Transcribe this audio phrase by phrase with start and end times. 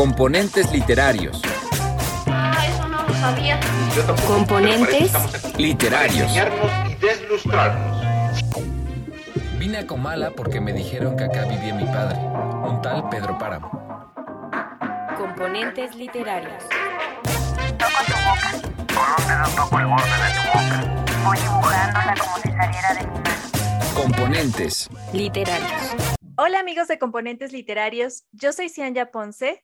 [0.00, 1.42] Componentes literarios.
[2.26, 3.60] Ah, eso no lo sabía.
[4.26, 5.12] Componentes
[5.58, 6.32] Literarios.
[6.88, 8.02] y deslustrarnos.
[9.58, 14.08] Vine a Comala porque me dijeron que acá vivía mi padre, un tal Pedro Páramo.
[15.18, 16.64] Componentes literarios.
[17.76, 18.52] Toco tu boca.
[18.94, 21.04] Con un dedo toco el borde de tu boca.
[21.26, 23.94] Voy dibujándola como si saliera de mi mano.
[23.94, 24.88] Componentes.
[25.12, 25.94] Literarios.
[26.38, 29.62] Hola amigos de Componentes Literarios, yo soy Cianya Ponce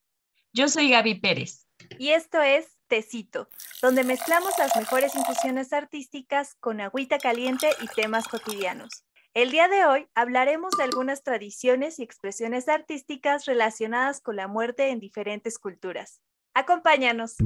[0.56, 1.66] Yo soy Gaby Pérez.
[1.98, 3.46] y esto es Tecito,
[3.82, 9.04] donde mezclamos las mejores infusiones artísticas con agüita caliente y temas cotidianos.
[9.34, 14.88] El día de hoy hablaremos de algunas tradiciones y expresiones artísticas relacionadas con la muerte
[14.88, 16.22] en diferentes culturas.
[16.54, 17.36] Acompáñanos.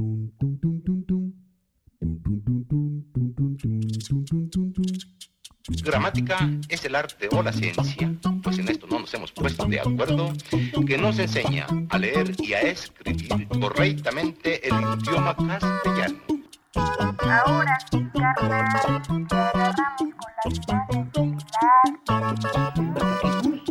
[5.82, 8.14] Gramática es el arte o la ciencia,
[8.44, 8.59] pues
[9.10, 10.32] nos hemos puesto de acuerdo,
[10.86, 16.20] que nos enseña a leer y a escribir correctamente el idioma castellano.
[17.18, 19.20] Ahora sí, carnal, con
[20.38, 20.86] la idea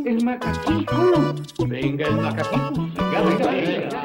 [0.04, 1.36] de El macaquito.
[1.68, 2.72] Venga, el macaquito.
[2.96, 4.00] Venga, venga, venga.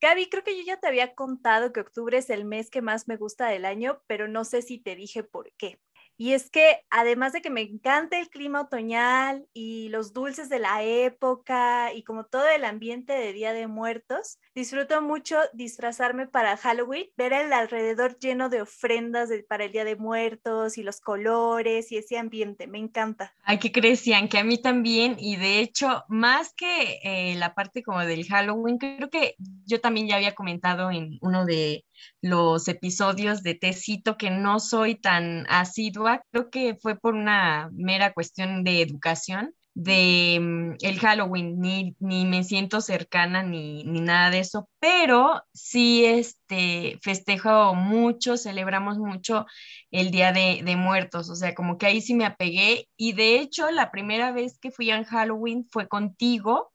[0.00, 3.08] Gaby, creo que yo ya te había contado que octubre es el mes que más
[3.08, 5.78] me gusta del año, pero no sé si te dije por qué.
[6.22, 10.60] Y es que además de que me encanta el clima otoñal y los dulces de
[10.60, 16.56] la época y como todo el ambiente de Día de Muertos, disfruto mucho disfrazarme para
[16.56, 21.90] Halloween, ver el alrededor lleno de ofrendas para el Día de Muertos y los colores
[21.90, 23.34] y ese ambiente, me encanta.
[23.42, 24.28] Ay, ¿qué crecían?
[24.28, 28.78] Que a mí también, y de hecho, más que eh, la parte como del Halloween,
[28.78, 29.34] creo que
[29.66, 31.84] yo también ya había comentado en uno de
[32.20, 38.12] los episodios de Tecito que no soy tan asidua, creo que fue por una mera
[38.12, 44.30] cuestión de educación de mm, el Halloween, ni, ni me siento cercana ni, ni nada
[44.30, 49.46] de eso, pero sí este, festejo mucho, celebramos mucho
[49.90, 53.40] el Día de, de Muertos, o sea, como que ahí sí me apegué y de
[53.40, 56.72] hecho la primera vez que fui a Halloween fue contigo.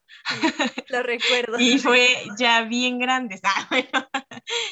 [0.89, 1.59] Lo recuerdo.
[1.59, 2.07] y fue
[2.39, 4.07] ya bien grande, ah, bueno,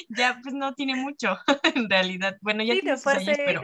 [0.08, 1.38] ya pues no tiene mucho
[1.74, 3.62] en realidad, bueno, ya Sí, tiene años, pero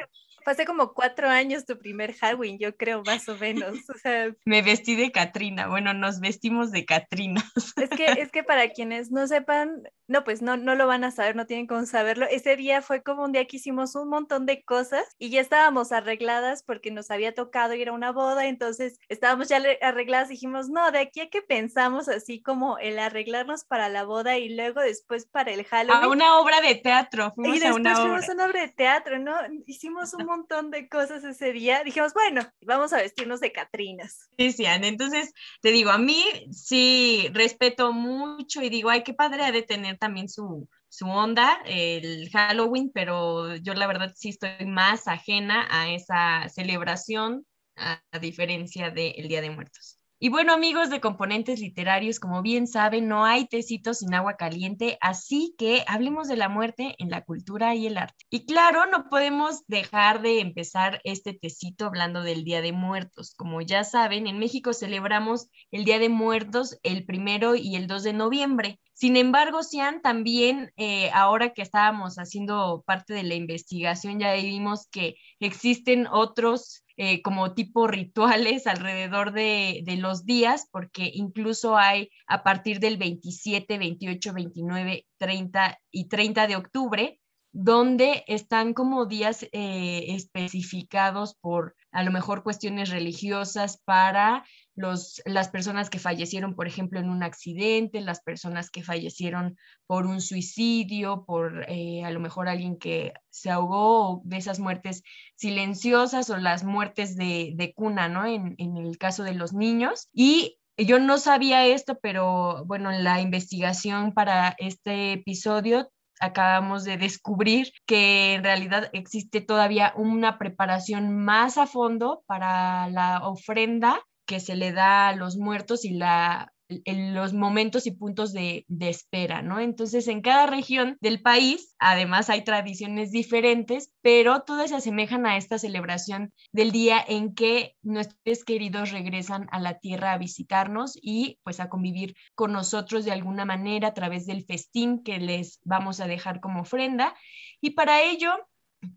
[0.50, 3.76] hace como cuatro años tu primer Halloween, yo creo, más o menos.
[3.88, 7.42] O sea, me vestí de Catrina, bueno, nos vestimos de Catrina.
[7.82, 11.10] Es que, es que para quienes no sepan, no, pues no, no lo van a
[11.10, 12.26] saber, no tienen cómo saberlo.
[12.30, 15.90] Ese día fue como un día que hicimos un montón de cosas y ya estábamos
[15.90, 20.68] arregladas porque nos había tocado ir a una boda, entonces estábamos ya arregladas y dijimos,
[20.68, 24.80] no, de aquí a que pensamos así como el arreglarnos para la boda y luego
[24.80, 26.04] después para el Halloween.
[26.04, 28.02] A una obra de teatro, Y fuimos a después una obra.
[28.02, 29.34] fuimos a una obra de teatro, ¿no?
[29.66, 31.82] Hicimos un montón de cosas ese día.
[31.84, 34.28] Dijimos, bueno, vamos a vestirnos de Catrinas.
[34.36, 34.84] Cristian.
[34.84, 39.62] Entonces, te digo, a mí sí respeto mucho y digo, ay, qué padre ha de
[39.62, 45.66] tener también su, su onda el Halloween, pero yo la verdad sí estoy más ajena
[45.70, 49.98] a esa celebración, a, diferencia del Día de Muertos.
[50.24, 54.96] Y bueno, amigos de componentes literarios, como bien saben, no hay tecito sin agua caliente,
[55.00, 58.24] así que hablemos de la muerte en la cultura y el arte.
[58.30, 63.34] Y claro, no podemos dejar de empezar este tecito hablando del Día de Muertos.
[63.36, 68.04] Como ya saben, en México celebramos el Día de Muertos el primero y el 2
[68.04, 68.78] de noviembre.
[69.02, 74.86] Sin embargo, Cian, también eh, ahora que estábamos haciendo parte de la investigación, ya vimos
[74.92, 82.10] que existen otros eh, como tipo rituales alrededor de, de los días, porque incluso hay
[82.28, 87.18] a partir del 27, 28, 29, 30 y 30 de octubre,
[87.50, 94.44] donde están como días eh, especificados por a lo mejor cuestiones religiosas para
[94.74, 100.06] los, las personas que fallecieron, por ejemplo, en un accidente, las personas que fallecieron por
[100.06, 105.02] un suicidio, por eh, a lo mejor alguien que se ahogó, de esas muertes
[105.36, 108.26] silenciosas o las muertes de, de cuna, ¿no?
[108.26, 110.08] En, en el caso de los niños.
[110.12, 115.90] Y yo no sabía esto, pero bueno, en la investigación para este episodio
[116.22, 123.26] acabamos de descubrir que en realidad existe todavía una preparación más a fondo para la
[123.26, 126.52] ofrenda que se le da a los muertos y la,
[126.84, 129.60] en los momentos y puntos de, de, espera, ¿no?
[129.60, 135.36] Entonces, en cada región del país, además hay tradiciones diferentes, pero todas se asemejan a
[135.36, 141.38] esta celebración del día en que nuestros queridos regresan a la tierra a visitarnos y
[141.42, 146.00] pues a convivir con nosotros de alguna manera a través del festín que les vamos
[146.00, 147.14] a dejar como ofrenda.
[147.60, 148.32] Y para ello,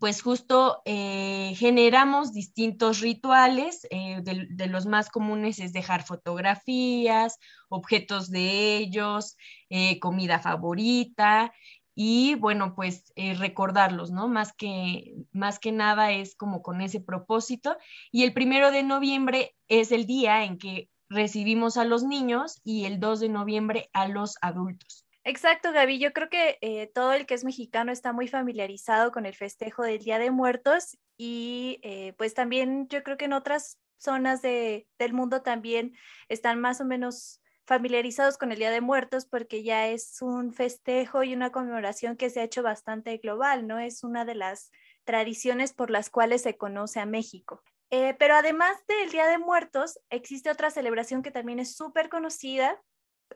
[0.00, 7.38] pues justo eh, generamos distintos rituales, eh, de, los más comunes es dejar fotografías,
[7.68, 9.36] objetos de ellos,
[9.70, 11.52] eh, comida favorita
[11.94, 14.28] y bueno, pues recordarlos, ¿no?
[14.28, 17.78] Más que, más que nada es como con ese propósito.
[18.12, 22.84] Y el primero de noviembre es el día en que recibimos a los niños y
[22.84, 25.05] el 2 de noviembre a los adultos.
[25.28, 25.98] Exacto, Gaby.
[25.98, 29.82] Yo creo que eh, todo el que es mexicano está muy familiarizado con el festejo
[29.82, 34.86] del Día de Muertos y eh, pues también yo creo que en otras zonas de,
[35.00, 35.96] del mundo también
[36.28, 41.24] están más o menos familiarizados con el Día de Muertos porque ya es un festejo
[41.24, 43.80] y una conmemoración que se ha hecho bastante global, ¿no?
[43.80, 44.70] Es una de las
[45.02, 47.64] tradiciones por las cuales se conoce a México.
[47.90, 52.80] Eh, pero además del Día de Muertos, existe otra celebración que también es súper conocida,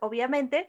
[0.00, 0.68] obviamente,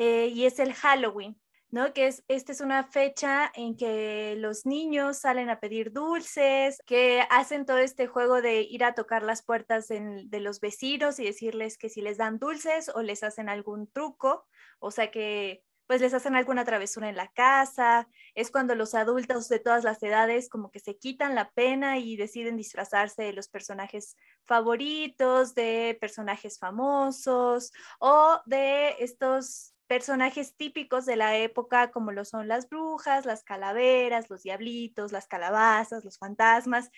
[0.00, 1.38] eh, y es el Halloween,
[1.68, 1.92] ¿no?
[1.92, 7.22] Que es, esta es una fecha en que los niños salen a pedir dulces, que
[7.28, 11.76] hacen todo este juego de ir a tocar las puertas de los vecinos y decirles
[11.76, 14.46] que si les dan dulces o les hacen algún truco,
[14.78, 19.48] o sea que pues les hacen alguna travesura en la casa, es cuando los adultos
[19.48, 23.48] de todas las edades como que se quitan la pena y deciden disfrazarse de los
[23.48, 24.16] personajes
[24.46, 32.46] favoritos, de personajes famosos o de estos personajes típicos de la época como lo son
[32.46, 36.92] las brujas, las calaveras, los diablitos, las calabazas, los fantasmas,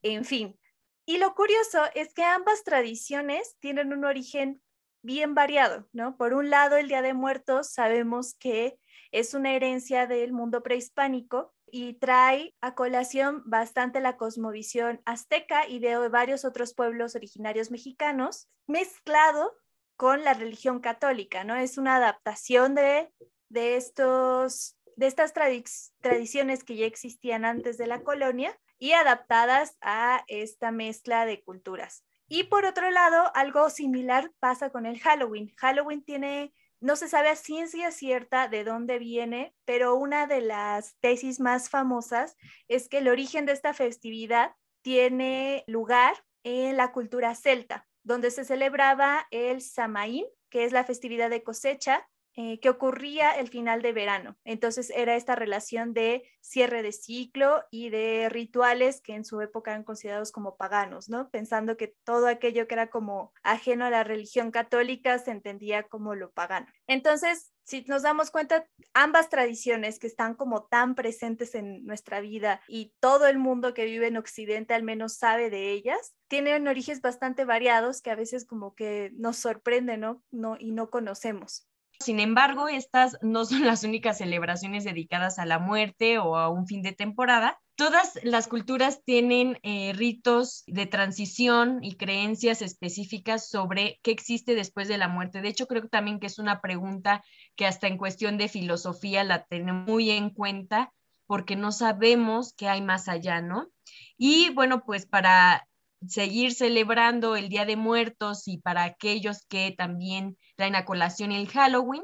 [0.00, 0.58] en fin.
[1.04, 4.62] Y lo curioso es que ambas tradiciones tienen un origen
[5.02, 6.16] bien variado, ¿no?
[6.16, 8.78] Por un lado, el Día de Muertos sabemos que
[9.12, 15.80] es una herencia del mundo prehispánico y trae a colación bastante la cosmovisión azteca y
[15.80, 19.52] de varios otros pueblos originarios mexicanos, mezclado
[19.98, 21.56] con la religión católica, ¿no?
[21.56, 23.12] Es una adaptación de,
[23.48, 30.22] de, estos, de estas tradiciones que ya existían antes de la colonia y adaptadas a
[30.28, 32.04] esta mezcla de culturas.
[32.28, 35.52] Y por otro lado, algo similar pasa con el Halloween.
[35.56, 40.96] Halloween tiene, no se sabe a ciencia cierta de dónde viene, pero una de las
[41.00, 42.36] tesis más famosas
[42.68, 44.52] es que el origen de esta festividad
[44.82, 51.28] tiene lugar en la cultura celta donde se celebraba el Samaín, que es la festividad
[51.28, 54.38] de cosecha, eh, que ocurría el final de verano.
[54.44, 59.72] Entonces era esta relación de cierre de ciclo y de rituales que en su época
[59.72, 61.28] eran considerados como paganos, ¿no?
[61.30, 66.14] Pensando que todo aquello que era como ajeno a la religión católica se entendía como
[66.14, 66.68] lo pagano.
[66.86, 72.62] Entonces, si nos damos cuenta, ambas tradiciones que están como tan presentes en nuestra vida
[72.66, 77.02] y todo el mundo que vive en Occidente al menos sabe de ellas, tienen orígenes
[77.02, 80.22] bastante variados que a veces como que nos sorprenden, ¿no?
[80.30, 81.68] no y no conocemos.
[82.00, 86.66] Sin embargo, estas no son las únicas celebraciones dedicadas a la muerte o a un
[86.66, 87.60] fin de temporada.
[87.74, 94.88] Todas las culturas tienen eh, ritos de transición y creencias específicas sobre qué existe después
[94.88, 95.42] de la muerte.
[95.42, 97.22] De hecho, creo también que es una pregunta
[97.56, 100.92] que hasta en cuestión de filosofía la tenemos muy en cuenta
[101.26, 103.68] porque no sabemos qué hay más allá, ¿no?
[104.16, 105.68] Y bueno, pues para
[106.06, 111.48] seguir celebrando el Día de Muertos y para aquellos que también traen a colación el
[111.48, 112.02] Halloween,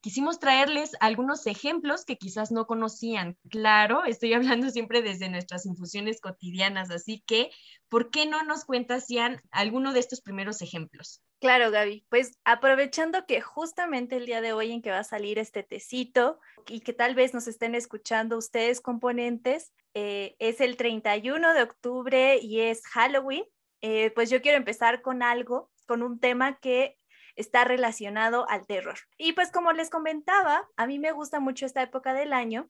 [0.00, 3.38] quisimos traerles algunos ejemplos que quizás no conocían.
[3.48, 7.50] Claro, estoy hablando siempre desde nuestras infusiones cotidianas, así que,
[7.88, 11.22] ¿por qué no nos cuentas, Ian, alguno de estos primeros ejemplos?
[11.40, 12.06] Claro, Gaby.
[12.08, 16.38] Pues aprovechando que justamente el día de hoy en que va a salir este tecito
[16.68, 22.38] y que tal vez nos estén escuchando ustedes componentes, eh, es el 31 de octubre
[22.40, 23.44] y es Halloween,
[23.80, 26.96] eh, pues yo quiero empezar con algo, con un tema que
[27.36, 28.98] está relacionado al terror.
[29.18, 32.68] Y pues como les comentaba, a mí me gusta mucho esta época del año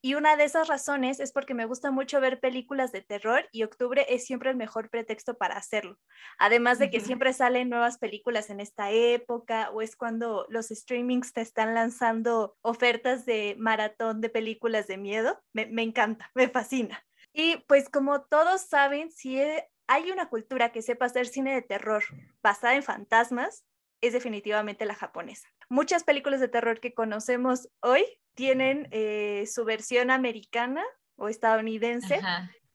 [0.00, 3.64] y una de esas razones es porque me gusta mucho ver películas de terror y
[3.64, 5.98] octubre es siempre el mejor pretexto para hacerlo.
[6.38, 11.32] Además de que siempre salen nuevas películas en esta época o es cuando los streamings
[11.32, 15.42] te están lanzando ofertas de maratón de películas de miedo.
[15.52, 17.04] Me, me encanta, me fascina.
[17.32, 19.40] Y pues como todos saben, si
[19.88, 22.04] hay una cultura que sepa hacer cine de terror
[22.40, 23.64] basada en fantasmas,
[24.00, 25.48] es definitivamente la japonesa.
[25.68, 28.04] Muchas películas de terror que conocemos hoy
[28.38, 30.84] tienen eh, su versión americana
[31.16, 32.20] o estadounidense,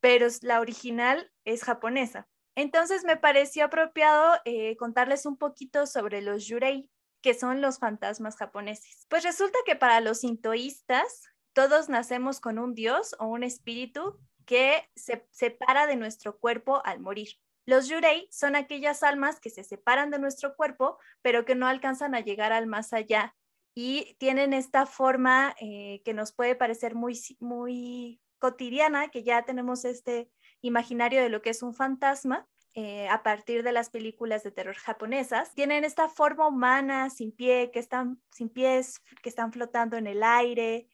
[0.01, 2.27] pero la original es japonesa.
[2.53, 6.89] Entonces me pareció apropiado eh, contarles un poquito sobre los yurei,
[7.21, 9.05] que son los fantasmas japoneses.
[9.07, 14.89] Pues resulta que para los sintoístas, todos nacemos con un dios o un espíritu que
[14.97, 17.29] se separa de nuestro cuerpo al morir.
[17.65, 22.15] Los yurei son aquellas almas que se separan de nuestro cuerpo, pero que no alcanzan
[22.15, 23.33] a llegar al más allá
[23.75, 29.85] y tienen esta forma eh, que nos puede parecer muy, muy cotidiana, que ya tenemos
[29.85, 30.29] este
[30.61, 34.75] imaginario de lo que es un fantasma, eh, a partir de las películas de terror
[34.75, 40.07] japonesas, tienen esta forma humana, sin pie, que están sin pies, que están flotando en
[40.07, 40.87] el aire,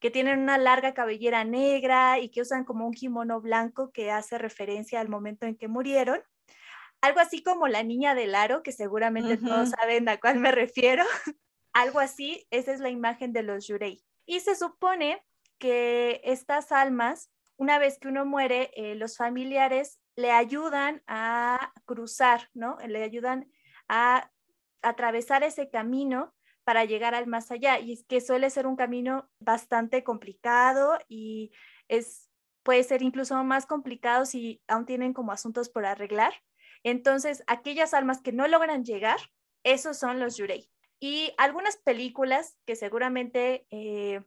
[0.00, 4.38] que tienen una larga cabellera negra y que usan como un kimono blanco que hace
[4.38, 6.22] referencia al momento en que murieron.
[7.02, 11.04] Algo así como la niña del aro, que seguramente todos saben a cuál me refiero.
[11.76, 14.02] Algo así, esa es la imagen de los yurei.
[14.24, 15.22] Y se supone
[15.58, 22.48] que estas almas, una vez que uno muere, eh, los familiares le ayudan a cruzar,
[22.54, 22.78] ¿no?
[22.86, 23.52] Le ayudan
[23.88, 24.32] a
[24.80, 27.78] atravesar ese camino para llegar al más allá.
[27.78, 31.52] Y es que suele ser un camino bastante complicado y
[31.88, 32.30] es,
[32.62, 36.32] puede ser incluso más complicado si aún tienen como asuntos por arreglar.
[36.84, 39.18] Entonces, aquellas almas que no logran llegar,
[39.62, 40.70] esos son los yurei.
[41.00, 44.22] Y algunas películas que seguramente eh,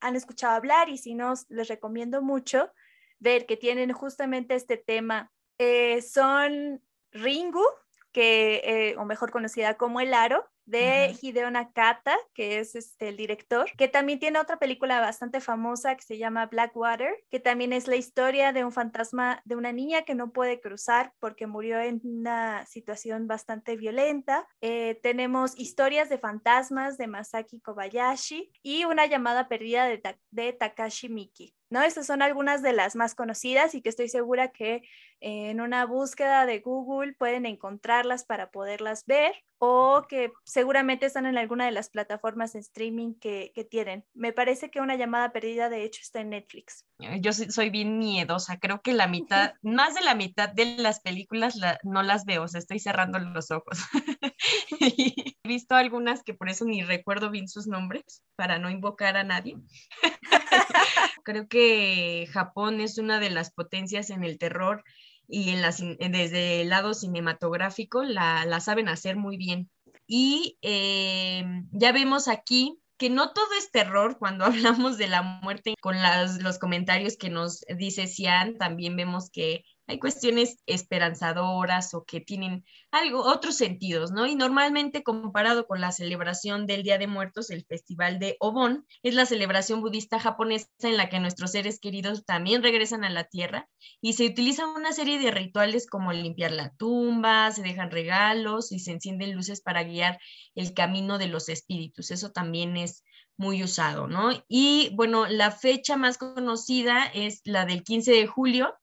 [0.00, 2.70] han escuchado hablar y si no, les recomiendo mucho,
[3.18, 6.82] ver que tienen justamente este tema eh, son
[7.12, 7.64] Ringu,
[8.12, 13.16] que, eh, o mejor conocida como El Aro, de Hideo Nakata, que es este, el
[13.16, 17.86] director, que también tiene otra película bastante famosa que se llama Blackwater, que también es
[17.88, 22.00] la historia de un fantasma de una niña que no puede cruzar porque murió en
[22.04, 24.46] una situación bastante violenta.
[24.60, 31.08] Eh, tenemos historias de fantasmas de Masaki Kobayashi y una llamada perdida de, de Takashi
[31.08, 31.54] Miki.
[31.70, 31.82] ¿No?
[31.82, 34.82] Estas son algunas de las más conocidas y que estoy segura que
[35.20, 41.38] en una búsqueda de Google pueden encontrarlas para poderlas ver o que seguramente están en
[41.38, 44.04] alguna de las plataformas de streaming que, tienen.
[44.12, 46.84] Me parece que una llamada perdida de hecho está en Netflix.
[47.20, 51.58] Yo soy bien miedosa, creo que la mitad, más de la mitad de las películas
[51.82, 53.78] no las veo, o sea, estoy cerrando los ojos.
[54.80, 59.24] He visto algunas que por eso ni recuerdo bien sus nombres, para no invocar a
[59.24, 59.56] nadie.
[61.24, 64.84] creo que Japón es una de las potencias en el terror
[65.26, 69.70] y en las, desde el lado cinematográfico la, la saben hacer muy bien.
[70.06, 75.74] Y eh, ya vemos aquí que no todo es terror cuando hablamos de la muerte
[75.80, 75.96] con
[76.40, 82.64] los comentarios que nos dice Cian, también vemos que hay cuestiones esperanzadoras o que tienen
[82.90, 84.26] algo, otros sentidos, ¿no?
[84.26, 89.14] Y normalmente comparado con la celebración del Día de Muertos, el Festival de Obon es
[89.14, 93.68] la celebración budista japonesa en la que nuestros seres queridos también regresan a la tierra
[94.00, 98.78] y se utilizan una serie de rituales como limpiar la tumba, se dejan regalos y
[98.78, 100.18] se encienden luces para guiar
[100.54, 102.10] el camino de los espíritus.
[102.10, 103.04] Eso también es
[103.36, 104.30] muy usado, ¿no?
[104.48, 108.74] Y bueno, la fecha más conocida es la del 15 de julio,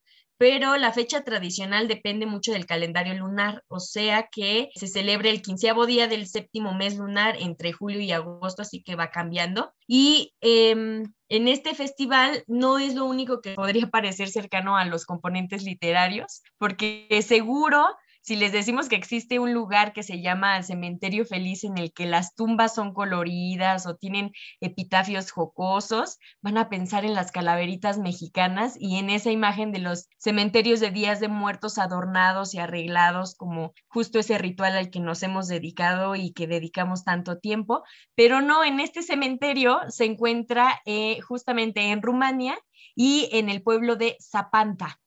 [0.42, 5.44] pero la fecha tradicional depende mucho del calendario lunar, o sea que se celebra el
[5.44, 9.72] quinceavo día del séptimo mes lunar entre julio y agosto, así que va cambiando.
[9.86, 15.06] Y em, en este festival no es lo único que podría parecer cercano a los
[15.06, 17.86] componentes literarios, porque seguro
[18.22, 22.06] si les decimos que existe un lugar que se llama Cementerio Feliz en el que
[22.06, 28.76] las tumbas son coloridas o tienen epitafios jocosos, van a pensar en las calaveritas mexicanas
[28.80, 33.74] y en esa imagen de los cementerios de días de muertos adornados y arreglados como
[33.88, 37.84] justo ese ritual al que nos hemos dedicado y que dedicamos tanto tiempo.
[38.14, 42.56] Pero no, en este cementerio se encuentra eh, justamente en Rumania
[42.96, 45.01] y en el pueblo de Zapanta.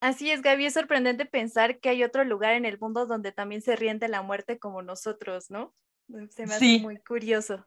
[0.00, 3.62] Así es, Gaby, es sorprendente pensar que hay otro lugar en el mundo donde también
[3.62, 5.74] se ríen de la muerte como nosotros, ¿no?
[6.30, 7.66] Se me hace muy curioso.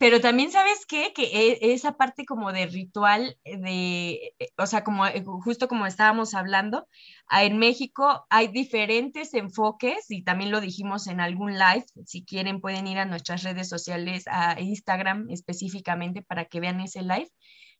[0.00, 4.82] Pero también sabes qué, que e, esa parte como de ritual, de, eh, o sea,
[4.82, 6.88] como eh, justo como estábamos hablando,
[7.30, 12.86] en México hay diferentes enfoques y también lo dijimos en algún live, si quieren pueden
[12.86, 17.30] ir a nuestras redes sociales, a Instagram específicamente para que vean ese live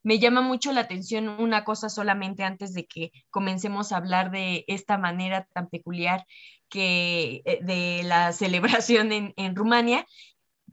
[0.02, 4.64] me llama mucho la atención una cosa solamente antes de que comencemos a hablar de
[4.68, 6.24] esta manera tan peculiar
[6.68, 10.06] que eh, de la celebración en, en Rumania,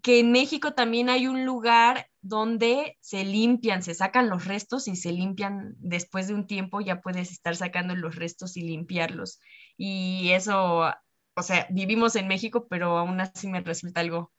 [0.01, 4.95] que en México también hay un lugar donde se limpian, se sacan los restos y
[4.95, 9.39] se limpian después de un tiempo, ya puedes estar sacando los restos y limpiarlos.
[9.77, 10.91] Y eso,
[11.35, 14.31] o sea, vivimos en México, pero aún así me resulta algo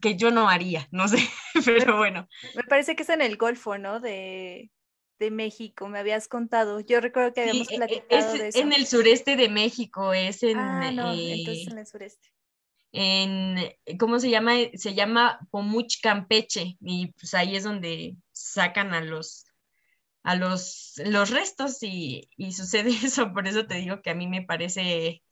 [0.00, 1.18] que, yo no haría, no sé,
[1.64, 2.28] pero bueno.
[2.54, 4.00] Me parece que es en el Golfo, ¿no?
[4.00, 4.70] De,
[5.18, 6.80] México, me habías contado.
[6.80, 8.58] Yo recuerdo que habíamos e, e, platicado es de eso.
[8.58, 10.58] En el sureste de México, es en.
[10.58, 12.28] Ah, no, entonces en el sureste.
[12.92, 13.56] En,
[13.98, 14.52] ¿cómo se llama?
[14.74, 19.46] Se llama Pomuch Campeche, y pues ahí es donde sacan a los
[20.26, 24.26] a los, los restos y, y sucede eso, por eso te digo que a mí
[24.26, 25.22] me parece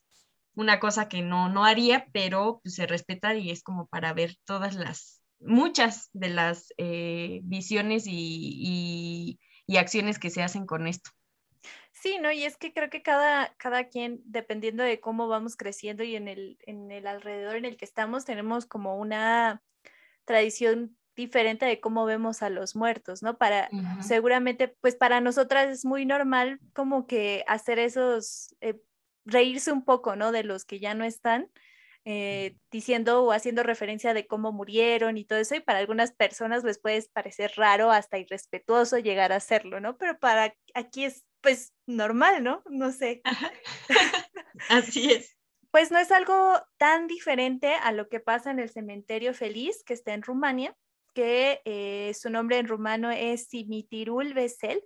[0.54, 4.36] una cosa que no, no haría, pero pues, se respeta y es como para ver
[4.44, 11.10] todas las, muchas de las eh, visiones y, y acciones que se hacen con esto.
[11.92, 12.30] Sí, ¿no?
[12.30, 16.28] Y es que creo que cada, cada quien, dependiendo de cómo vamos creciendo y en
[16.28, 19.62] el, en el alrededor en el que estamos, tenemos como una
[20.26, 23.38] tradición diferente de cómo vemos a los muertos, ¿no?
[23.38, 23.70] Para,
[24.02, 28.78] seguramente, pues para nosotras es muy normal como que hacer esos, eh,
[29.24, 30.32] reírse un poco, ¿no?
[30.32, 31.50] De los que ya no están,
[32.04, 36.64] eh, diciendo o haciendo referencia de cómo murieron y todo eso, y para algunas personas
[36.64, 39.96] les puede parecer raro, hasta irrespetuoso llegar a hacerlo, ¿no?
[39.96, 42.62] Pero para aquí es, pues, normal, ¿no?
[42.66, 43.22] No sé.
[44.68, 45.36] Así es.
[45.70, 49.94] Pues no es algo tan diferente a lo que pasa en el cementerio feliz que
[49.94, 50.76] está en Rumania,
[51.14, 54.82] que eh, su nombre en rumano es Simitirul Vesel,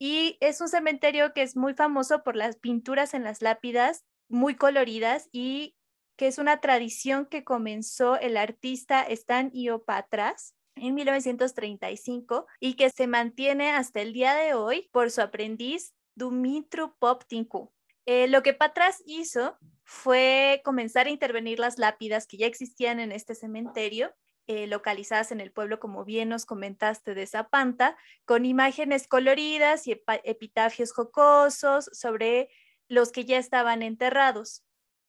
[0.00, 4.56] y es un cementerio que es muy famoso por las pinturas en las lápidas muy
[4.56, 5.76] coloridas y
[6.16, 13.06] que es una tradición que comenzó el artista Stan Iopatras en 1935 y que se
[13.06, 17.70] mantiene hasta el día de hoy por su aprendiz Dumitru Poptinku.
[18.06, 23.12] Eh, lo que Patras hizo fue comenzar a intervenir las lápidas que ya existían en
[23.12, 24.14] este cementerio
[24.46, 30.02] eh, localizadas en el pueblo, como bien nos comentaste, de Zapanta, con imágenes coloridas y
[30.24, 32.48] epitafios jocosos sobre
[32.88, 34.64] los que ya estaban enterrados.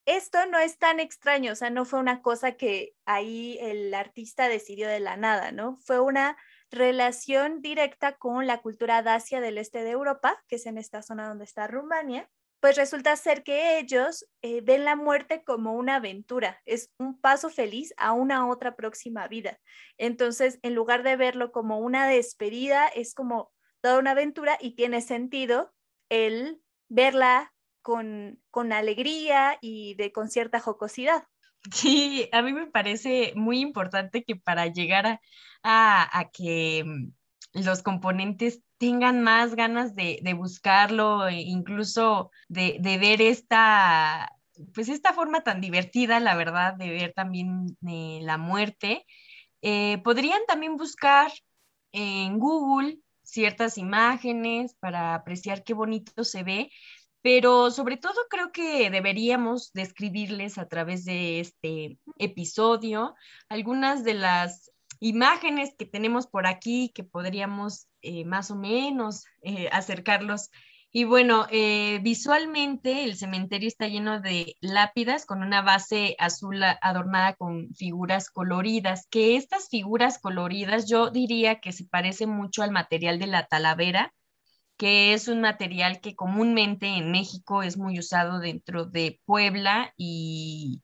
[0.05, 4.47] Esto no es tan extraño, o sea, no fue una cosa que ahí el artista
[4.49, 5.77] decidió de la nada, ¿no?
[5.77, 6.37] Fue una
[6.71, 11.27] relación directa con la cultura dacia del este de Europa, que es en esta zona
[11.27, 12.29] donde está Rumania,
[12.61, 17.49] pues resulta ser que ellos eh, ven la muerte como una aventura, es un paso
[17.49, 19.59] feliz a una otra próxima vida.
[19.97, 23.51] Entonces, en lugar de verlo como una despedida, es como
[23.81, 25.73] toda una aventura y tiene sentido
[26.09, 27.51] el verla
[27.81, 31.23] con, con alegría y de con cierta jocosidad.
[31.73, 35.21] Sí, a mí me parece muy importante que para llegar a,
[35.63, 37.11] a, a que mm,
[37.63, 44.35] los componentes tengan más ganas de, buscarlo, e incluso de, ver esta,
[44.73, 49.05] pues esta forma tan divertida, la verdad, de ver también eh, la muerte.
[49.61, 51.31] Eh, podrían también buscar
[51.91, 56.71] en Google ciertas imágenes para apreciar qué bonito se ve,
[57.21, 63.13] pero sobre todo creo que deberíamos describirles a través de este episodio
[63.47, 69.69] algunas de las imágenes que tenemos por aquí que podríamos eh, más o menos eh,
[69.71, 70.49] acercarlos.
[70.93, 77.33] Y bueno, eh, visualmente el cementerio está lleno de lápidas con una base azul adornada
[77.35, 83.19] con figuras coloridas, que estas figuras coloridas yo diría que se parece mucho al material
[83.19, 84.13] de la talavera,
[84.77, 90.81] que es un material que comúnmente en México es muy usado dentro de Puebla y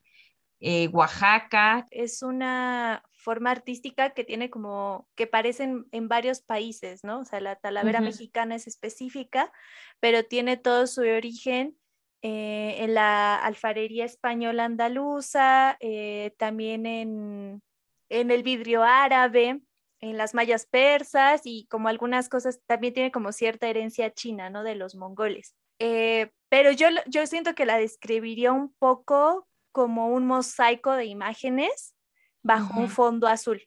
[0.92, 1.86] Oaxaca.
[1.90, 7.20] Es una forma artística que tiene como, que parecen en varios países, ¿no?
[7.20, 9.52] O sea, la talavera mexicana es específica,
[10.00, 11.76] pero tiene todo su origen
[12.22, 17.62] eh, en la alfarería española andaluza, eh, también en,
[18.08, 19.60] en el vidrio árabe,
[20.00, 24.62] en las mallas persas y como algunas cosas, también tiene como cierta herencia china, ¿no?
[24.64, 25.54] De los mongoles.
[25.78, 31.94] Eh, pero yo, yo siento que la describiría un poco como un mosaico de imágenes
[32.42, 33.62] bajo un fondo azul.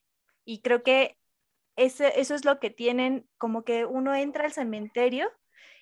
[0.46, 1.18] Y creo que
[1.76, 5.32] ese, eso es lo que tienen, como que uno entra al cementerio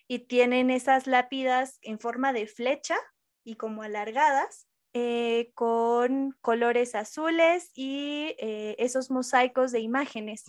[0.07, 2.97] y tienen esas lápidas en forma de flecha
[3.43, 10.45] y como alargadas, eh, con colores azules y eh, esos mosaicos de imágenes.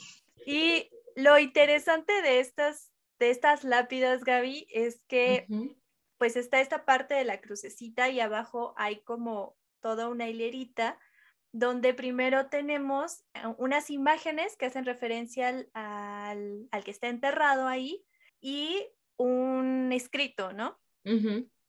[0.46, 5.46] Y lo interesante de estas, de estas lápidas, Gaby, es que
[6.16, 10.98] pues está esta parte de la crucecita y abajo hay como toda una hilerita
[11.52, 18.04] donde primero tenemos eh, unas imágenes que hacen referencia al, que está enterrado ahí
[18.40, 20.78] y un escrito, ¿no?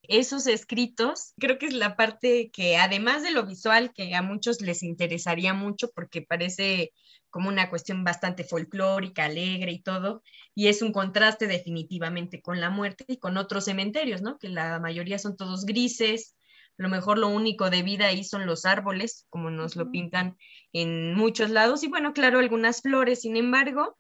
[0.04, 4.62] Esos escritos, creo que es la parte que además de lo visual, que a muchos
[4.62, 6.92] les interesaría mucho porque parece
[7.30, 10.22] como una cuestión bastante folclórica, alegre y todo,
[10.54, 14.38] y es un contraste definitivamente con la muerte y con otros cementerios, ¿no?
[14.38, 16.36] Que la mayoría son todos grises,
[16.82, 20.38] lo mejor lo único de vida ahí son los árboles, como nos lo pintan
[20.74, 23.98] en muchos lados, y bueno, claro, algunas flores, sin embargo,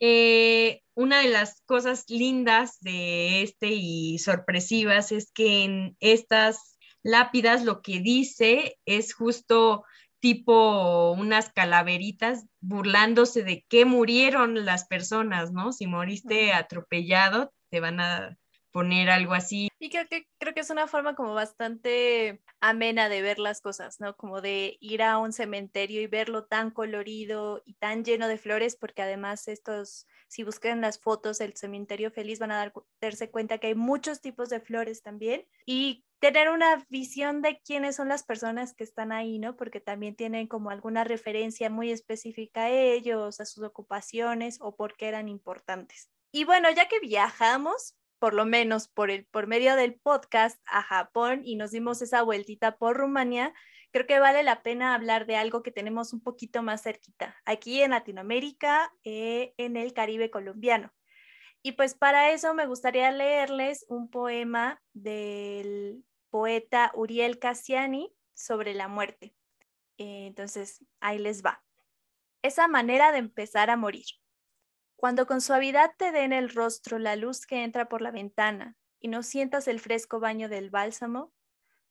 [0.00, 7.64] eh, una de las cosas lindas de este y sorpresivas es que en estas lápidas
[7.64, 9.84] lo que dice es justo
[10.20, 15.72] tipo unas calaveritas burlándose de qué murieron las personas, ¿no?
[15.72, 18.36] Si moriste atropellado, te van a
[18.72, 19.68] poner algo así.
[19.78, 24.00] Y creo que, creo que es una forma como bastante amena de ver las cosas,
[24.00, 24.16] ¿no?
[24.16, 28.76] Como de ir a un cementerio y verlo tan colorido y tan lleno de flores,
[28.76, 33.58] porque además estos, si buscan las fotos del cementerio feliz, van a dar, darse cuenta
[33.58, 35.46] que hay muchos tipos de flores también.
[35.66, 39.56] Y tener una visión de quiénes son las personas que están ahí, ¿no?
[39.56, 44.96] Porque también tienen como alguna referencia muy específica a ellos, a sus ocupaciones o por
[44.96, 46.10] qué eran importantes.
[46.30, 50.80] Y bueno, ya que viajamos, por lo menos por, el, por medio del podcast a
[50.80, 53.52] Japón y nos dimos esa vueltita por Rumanía,
[53.90, 57.82] creo que vale la pena hablar de algo que tenemos un poquito más cerquita, aquí
[57.82, 60.94] en Latinoamérica, eh, en el Caribe colombiano.
[61.62, 68.86] Y pues para eso me gustaría leerles un poema del poeta Uriel Cassiani sobre la
[68.86, 69.34] muerte.
[69.98, 71.64] Eh, entonces, ahí les va.
[72.42, 74.06] Esa manera de empezar a morir.
[75.02, 79.08] Cuando con suavidad te den el rostro la luz que entra por la ventana y
[79.08, 81.32] no sientas el fresco baño del bálsamo,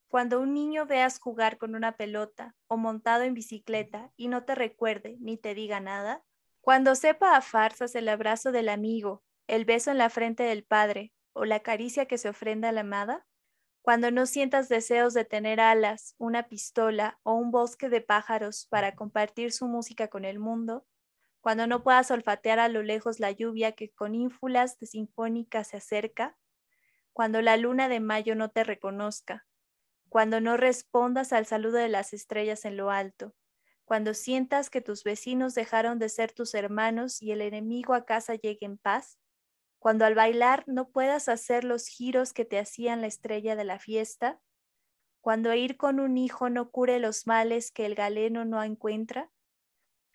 [0.08, 4.54] cuando un niño veas jugar con una pelota o montado en bicicleta y no te
[4.54, 6.24] recuerde ni te diga nada,
[6.62, 11.12] cuando sepa a farsas el abrazo del amigo, el beso en la frente del padre
[11.34, 13.26] o la caricia que se ofrenda a la amada,
[13.82, 18.94] cuando no sientas deseos de tener alas, una pistola o un bosque de pájaros para
[18.94, 20.86] compartir su música con el mundo,
[21.42, 25.78] cuando no puedas olfatear a lo lejos la lluvia que con ínfulas de sinfónica se
[25.78, 26.38] acerca,
[27.12, 29.44] cuando la luna de mayo no te reconozca,
[30.08, 33.34] cuando no respondas al saludo de las estrellas en lo alto,
[33.84, 38.36] cuando sientas que tus vecinos dejaron de ser tus hermanos y el enemigo a casa
[38.36, 39.18] llegue en paz,
[39.80, 43.80] cuando al bailar no puedas hacer los giros que te hacían la estrella de la
[43.80, 44.40] fiesta,
[45.20, 49.32] cuando ir con un hijo no cure los males que el galeno no encuentra,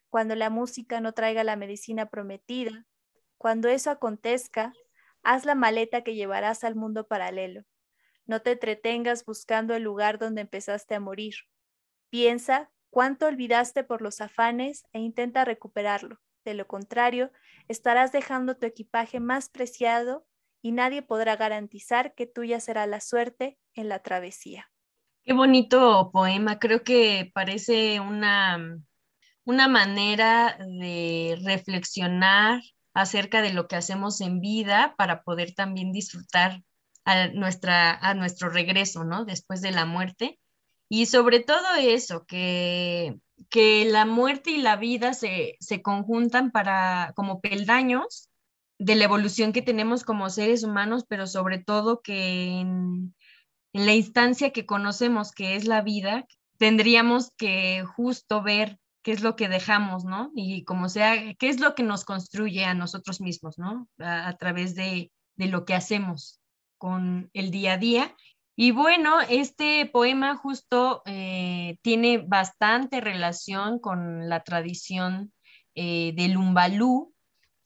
[0.10, 2.86] cuando la música no traiga la medicina prometida.
[3.38, 4.74] Cuando eso acontezca,
[5.24, 7.64] haz la maleta que llevarás al mundo paralelo.
[8.26, 11.36] No te entretengas buscando el lugar donde empezaste a morir.
[12.10, 16.20] Piensa cuánto olvidaste por los afanes e intenta recuperarlo.
[16.44, 17.32] De lo contrario,
[17.68, 20.26] estarás dejando tu equipaje más preciado
[20.62, 24.70] y nadie podrá garantizar que tuya será la suerte en la travesía.
[25.24, 28.80] Qué bonito poema, creo que parece una
[29.48, 32.62] una manera de reflexionar
[32.94, 36.64] acerca de lo que hacemos en vida para poder también disfrutar
[37.06, 39.24] a, nuestra, a nuestro regreso, ¿no?
[39.24, 40.38] Después de la muerte.
[40.90, 47.14] Y sobre todo eso, que, que la muerte y la vida se, se conjuntan para,
[47.16, 48.30] como peldaños
[48.78, 53.16] de la evolución que tenemos como seres humanos, pero sobre todo que en,
[53.72, 56.26] en la instancia que conocemos que es la vida,
[56.58, 60.34] tendríamos que justo ver qué es lo que dejamos, ¿no?
[60.36, 63.88] Y como sea, qué es lo que nos construye a nosotros mismos, ¿no?
[64.00, 66.42] A, través de, lo que hacemos
[66.78, 68.14] con el día a día.
[68.58, 75.32] Y bueno, este poema justo eh, tiene bastante relación con la tradición
[75.74, 77.14] eh, del umbalú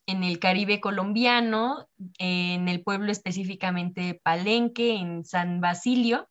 [0.06, 6.30] en el Caribe colombiano, en el pueblo específicamente Palenque, en San Basilio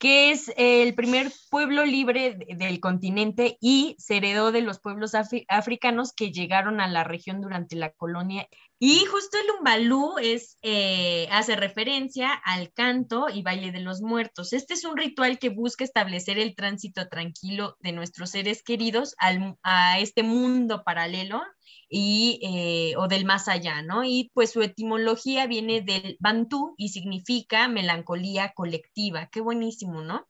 [0.00, 6.14] que es el primer pueblo libre del continente y se heredó de los pueblos africanos
[6.14, 8.48] que llegaron a la región durante la colonia.
[8.78, 14.54] Y justo el umbalú es, eh, hace referencia al canto y baile de los muertos.
[14.54, 19.14] Este es un ritual que busca establecer el tránsito tranquilo de nuestros seres queridos
[19.62, 21.42] a este mundo paralelo
[21.90, 24.04] y, eh, o del más allá, ¿no?
[24.04, 29.28] Y pues su etimología viene del bantú y significa melancolía colectiva.
[29.30, 30.26] Qué buenísimo, ¿no?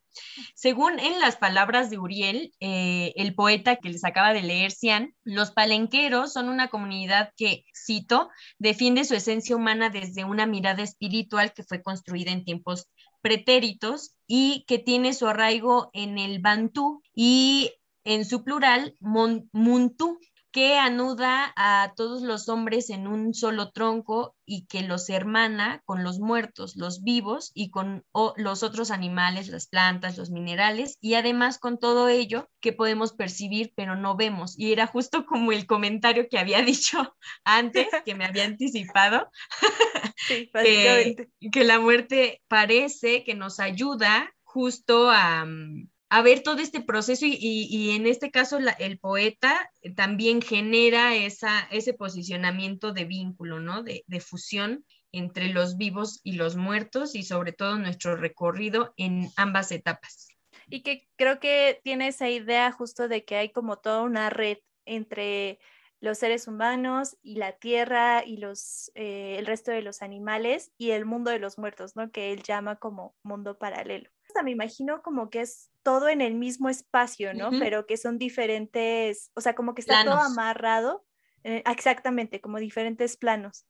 [0.54, 5.14] Según en las palabras de Uriel, eh, el poeta que les acaba de leer, Cian,
[5.22, 11.52] los palenqueros son una comunidad que, cito, defiende su esencia humana desde una mirada espiritual
[11.52, 12.88] que fue construida en tiempos
[13.20, 17.72] pretéritos y que tiene su arraigo en el bantú y
[18.04, 20.18] en su plural, muntú,
[20.52, 26.02] que anuda a todos los hombres en un solo tronco y que los hermana con
[26.02, 28.04] los muertos, los vivos y con
[28.36, 33.72] los otros animales, las plantas, los minerales y además con todo ello que podemos percibir
[33.76, 34.58] pero no vemos.
[34.58, 39.30] Y era justo como el comentario que había dicho antes, que me había anticipado,
[40.28, 46.80] que, que la muerte parece que nos ayuda justo a, mm, a ver todo este
[46.80, 53.84] proceso y, en este caso el poeta también genera esa, ese posicionamiento de vínculo, ¿no?
[53.84, 59.70] De, fusión entre los vivos y los muertos y sobre todo nuestro recorrido en ambas
[59.70, 60.28] etapas.
[60.68, 64.58] Y que creo que tiene esa idea justo de que hay como toda una red
[64.84, 65.60] entre
[66.00, 70.90] los seres humanos y la tierra y los, eh, el resto de los animales y
[70.90, 72.10] el mundo de los muertos, ¿no?
[72.10, 74.10] Que él llama como mundo paralelo.
[74.30, 77.56] Hasta me imagino como que es todo en el mismo espacio, ¿no?
[77.58, 80.20] Pero que son diferentes, o sea, como que está todo Planos.
[80.20, 81.04] amarrado,
[81.42, 83.66] eh, exactamente, como diferentes planos.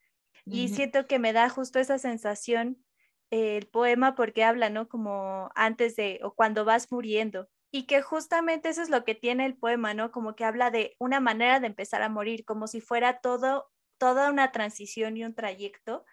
[0.51, 2.85] Y siento que me da justo esa sensación
[3.31, 4.89] eh, el poema porque habla, ¿no?
[4.89, 7.49] Como antes de o cuando vas muriendo.
[7.73, 10.11] Y que justamente eso es lo que tiene el poema, ¿no?
[10.11, 14.31] Como que habla de una manera de empezar a morir, como si fuera todo, toda
[14.31, 16.05] una transición y un trayecto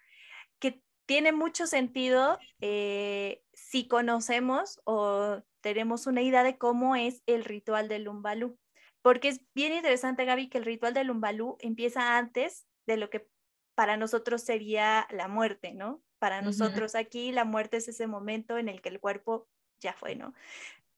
[1.08, 7.88] tiene mucho sentido eh, si conocemos o tenemos una idea de cómo es el ritual
[7.88, 8.60] del Lumbalú.
[9.02, 13.28] Porque es bien interesante, Gaby, que el ritual del Lumbalú empieza antes de lo que
[13.74, 16.04] para nosotros sería la muerte, ¿no?
[16.20, 19.48] Para nosotros aquí la muerte es ese momento en el que el cuerpo
[19.80, 20.34] ya fue, ¿no?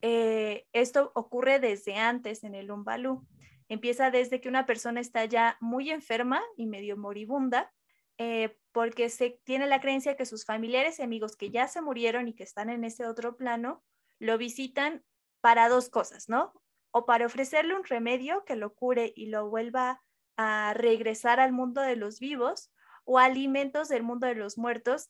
[0.02, 3.28] Eh, esto ocurre desde antes en el Umbalú.
[3.68, 7.72] Empieza desde que una persona está ya muy enferma y medio moribunda,
[8.20, 12.28] eh, porque se tiene la creencia que sus familiares y amigos que ya se murieron
[12.28, 13.82] y que están en ese otro plano,
[14.20, 15.04] lo visitan
[15.42, 16.54] para dos cosas, ¿no?
[16.92, 20.04] O para ofrecerle un remedio que lo cure y lo vuelva
[20.36, 22.72] a regresar al mundo de los vivos,
[23.06, 25.10] o alimentos del mundo de los muertos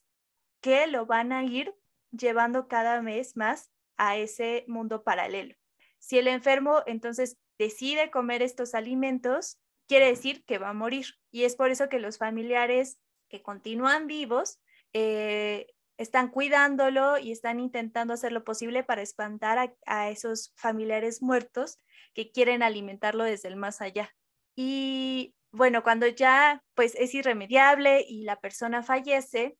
[0.62, 1.74] que lo van a ir
[2.12, 5.54] llevando cada vez más a ese mundo paralelo.
[5.98, 9.58] Si el enfermo entonces decide comer estos alimentos,
[9.90, 11.06] quiere decir que va a morir.
[11.32, 14.60] Y es por eso que los familiares que continúan vivos
[14.92, 21.22] eh, están cuidándolo y están intentando hacer lo posible para espantar a, a, esos familiares
[21.22, 21.80] muertos
[22.14, 24.14] que quieren alimentarlo desde el más allá.
[24.54, 29.58] Y bueno, cuando ya pues es irremediable y la persona fallece,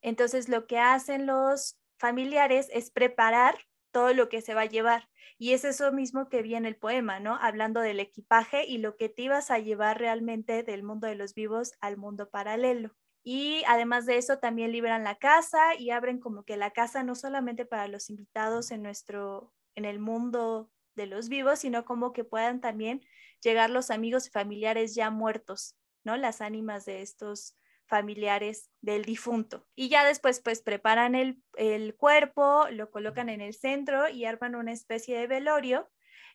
[0.00, 3.58] entonces lo que hacen los familiares es preparar
[3.92, 5.08] todo lo que se va a llevar.
[5.38, 7.36] Y es eso mismo que vi en el poema, ¿no?
[7.40, 11.34] Hablando del equipaje y lo que te ibas a llevar realmente del mundo de los
[11.34, 12.94] vivos al mundo paralelo.
[13.24, 17.14] Y además de eso, también liberan la casa y abren como que la casa no
[17.14, 22.24] solamente para los invitados en nuestro, en el mundo de los vivos, sino como que
[22.24, 23.02] puedan también
[23.40, 26.16] llegar los amigos y familiares ya muertos, ¿no?
[26.16, 27.56] Las ánimas de estos
[27.92, 29.66] familiares del difunto.
[29.76, 34.54] Y ya después pues preparan el, el, cuerpo, lo colocan en el centro y arman
[34.54, 35.90] una especie de velorio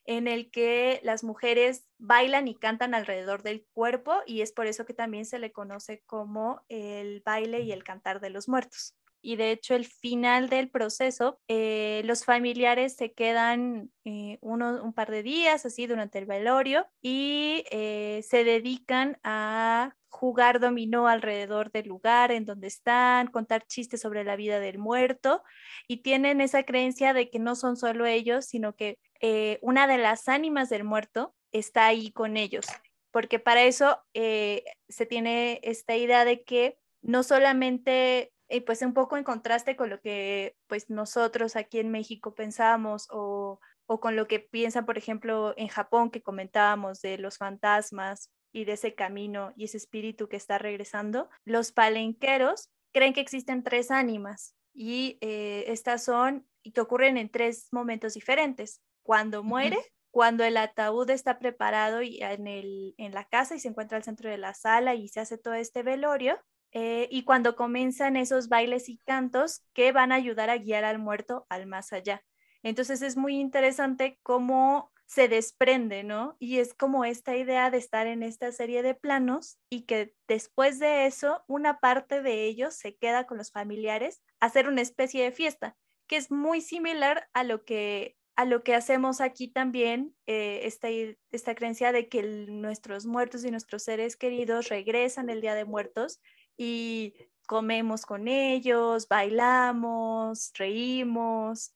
[0.06, 4.86] en el que las mujeres bailan y cantan alrededor del cuerpo y es por eso
[4.86, 8.96] que también se le conoce como el baile y el cantar de los muertos.
[9.28, 15.12] Y de hecho el final del proceso, eh, los familiares se quedan eh, un par
[15.12, 21.90] de días así durante el velorio y eh, se dedican a jugar dominó alrededor del
[21.90, 25.44] lugar en donde están, contar chistes sobre la vida del muerto
[25.90, 29.98] y tienen esa creencia de que no son solo ellos, sino que eh, una de
[29.98, 32.66] las ánimas del muerto está ahí con ellos,
[33.12, 39.18] porque para eso se tiene esta idea de que no solamente, eh, pues un poco
[39.18, 44.28] en contraste con lo que pues nosotros aquí en México pensamos o, o con lo
[44.28, 49.54] que piensan, por ejemplo, en Japón que comentábamos de los fantasmas y de ese camino
[49.56, 55.66] y ese espíritu que está regresando, los palenqueros creen que existen tres ánimas y eh,
[55.68, 58.82] estas son y que ocurren en tres momentos diferentes.
[59.04, 59.92] Cuando muere, uh -huh.
[60.12, 64.04] cuando el ataúd está preparado y en, el, en, la casa y se encuentra al
[64.04, 66.38] centro de la sala y se hace todo este velorio,
[66.72, 71.00] eh, y cuando comienzan esos bailes y cantos que van a ayudar a guiar al
[71.00, 72.24] muerto al más allá.
[72.64, 76.36] Entonces es muy interesante cómo se desprende, ¿no?
[76.38, 80.80] Y es como esta idea de estar en esta serie de planos y que después
[80.80, 85.24] de eso una parte de ellos se queda con los familiares a hacer una especie
[85.24, 85.78] de fiesta,
[86.08, 90.90] que es muy similar a lo que a lo que hacemos aquí también, eh, esta,
[91.32, 96.22] esta creencia de que nuestros muertos y nuestros seres queridos regresan el Día de Muertos
[96.58, 97.14] y
[97.48, 101.74] comemos con ellos, bailamos, reímos,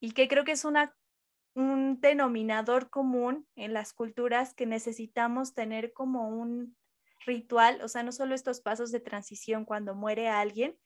[0.00, 0.94] y que creo que es una
[1.56, 6.76] un denominador común en las culturas que necesitamos tener como un
[7.24, 10.78] ritual, o sea, no solo estos pasos de transición cuando muere alguien,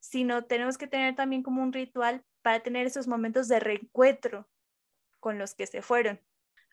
[0.00, 4.48] sino tenemos que tener también como un ritual para tener esos momentos de reencuentro
[5.18, 6.20] con los que se fueron.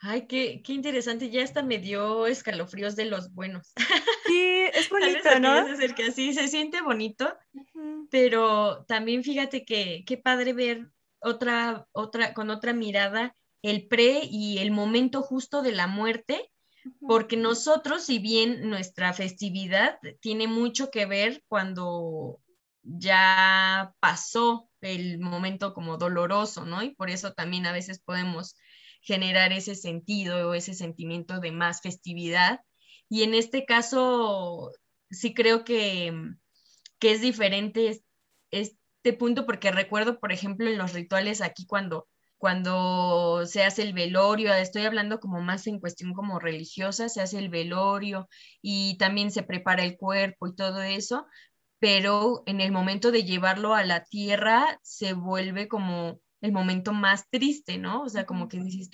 [0.02, 3.74] Ay, qué, qué interesante, ya hasta me dio escalofríos de los buenos.
[4.28, 5.66] Sí, es bonito, ¿no?
[5.96, 8.08] Que así se siente bonito, uh -huh.
[8.12, 14.60] pero también fíjate que qué padre ver otra, otra, con otra mirada el pre y
[14.60, 16.52] el momento justo de la muerte,
[17.08, 22.40] porque nosotros, si bien nuestra festividad tiene mucho que ver cuando
[22.84, 26.84] ya pasó el momento como doloroso, ¿no?
[26.84, 28.56] Y por eso también a veces podemos
[29.02, 32.62] generar ese sentido o ese sentimiento de más festividad,
[33.10, 34.72] Y en este caso,
[35.10, 36.14] sí creo que,
[37.00, 38.02] que es diferente
[38.52, 43.94] este punto, porque recuerdo, por ejemplo, en los rituales aquí cuando cuando se hace el
[43.94, 48.28] velorio, estoy hablando como más en cuestión como religiosa, se hace el velorio
[48.62, 51.26] y también se prepara el cuerpo y todo eso,
[51.80, 57.30] pero en el momento de llevarlo a la tierra se vuelve como el momento más
[57.30, 58.04] triste, ¿no?
[58.04, 58.90] O sea, como que dices,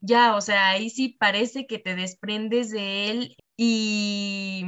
[0.00, 4.64] ya, o sea, ahí sí parece que te desprendes de él y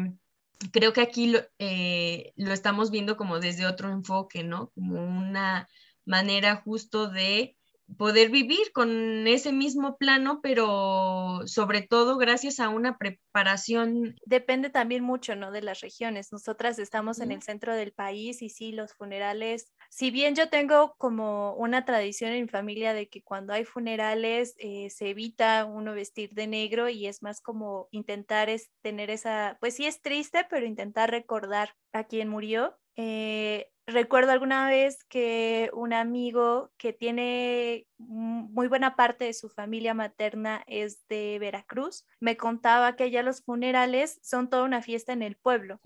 [0.73, 4.71] creo que aquí lo, eh, lo estamos viendo como desde otro enfoque, ¿no?
[4.75, 5.69] Como una
[6.05, 7.57] manera justo de
[7.97, 14.17] poder vivir con ese mismo plano, pero sobre todo gracias a una preparación.
[14.27, 15.51] Depende también mucho, ¿no?
[15.51, 16.31] De las regiones.
[16.33, 20.95] Nosotras estamos en el centro del país y sí, los funerales, si bien yo tengo
[20.99, 25.95] como una tradición en mi familia de que cuando hay funerales eh, se evita uno
[25.95, 30.47] vestir de negro y es más como intentar es tener esa, pues sí es triste,
[30.51, 32.79] pero intentar recordar a quien murió.
[32.97, 39.95] Eh, recuerdo alguna vez que un amigo que tiene muy buena parte de su familia
[39.95, 45.23] materna es de Veracruz, me contaba que allá los funerales son toda una fiesta en
[45.23, 45.81] el pueblo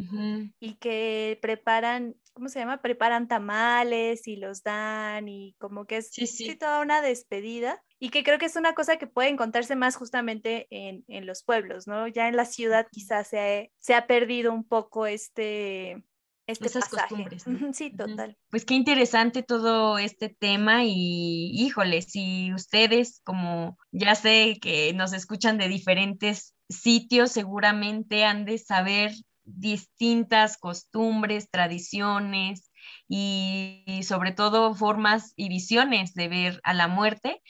[0.61, 2.83] y que preparan, ¿cómo se llama?
[2.83, 6.11] Preparan tamales y los dan y como que es
[6.59, 10.67] toda una despedida y que creo que es una cosa que puede encontrarse más justamente
[10.71, 12.09] en, en los pueblos, ¿no?
[12.09, 16.05] Ya en la ciudad quizás se se ha perdido un poco este
[16.47, 17.45] este esas costumbres.
[17.73, 18.37] Sí, total.
[18.51, 25.13] Pues qué interesante todo este tema y híjole, si ustedes como ya sé que nos
[25.13, 29.13] escuchan de diferentes sitios, seguramente han de saber
[29.45, 32.71] distintas costumbres, tradiciones
[33.09, 37.43] y sobre todo formas y visiones de ver a la muerte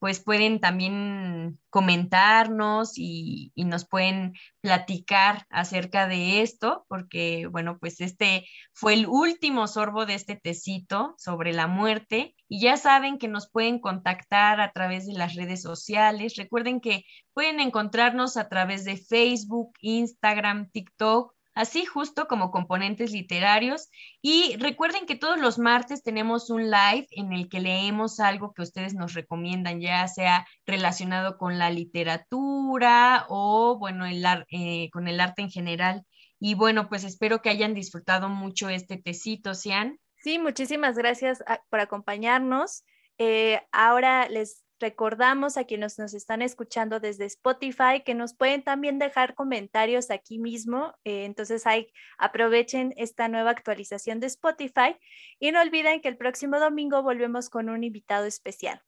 [0.00, 8.46] pues pueden también comentarnos y, nos pueden platicar acerca de esto, porque bueno, pues este
[8.72, 13.48] fue el último sorbo de este tecito sobre la muerte y ya saben que nos
[13.50, 16.34] pueden contactar a través de las redes sociales.
[16.36, 23.88] Recuerden que pueden encontrarnos a través de Facebook, Instagram, TikTok así justo como componentes literarios.
[24.22, 28.62] Y recuerden que todos los martes tenemos un live en el que leemos algo que
[28.62, 35.20] ustedes nos recomiendan, ya sea relacionado con la literatura o, bueno, el, eh, con el
[35.20, 36.04] arte en general.
[36.38, 39.98] Y bueno, pues espero que hayan disfrutado mucho este tecito, Sian.
[40.16, 42.84] Sí, muchísimas gracias ah, por acompañarnos.
[43.18, 48.98] Eh, ahora les Recordamos a quienes nos están escuchando desde Spotify que nos pueden también
[48.98, 50.94] dejar comentarios aquí mismo.
[51.04, 54.96] Eh, entonces, hay, aprovechen esta nueva actualización de Spotify
[55.38, 58.80] y no olviden que el próximo domingo volvemos con un invitado especial.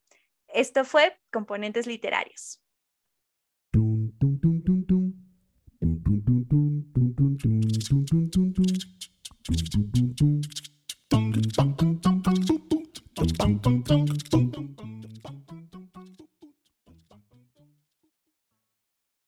[0.48, 2.62] Esto fue Componentes Literarios.